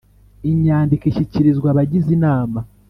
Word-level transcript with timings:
Inyandiko 0.51 1.03
ishyikirizwa 1.07 1.67
abagize 1.69 2.09
inama 2.17 2.59